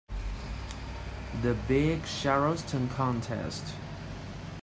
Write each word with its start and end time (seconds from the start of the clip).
The 1.43 1.53
big 1.53 2.03
Charleston 2.05 2.89
contest. 2.89 3.75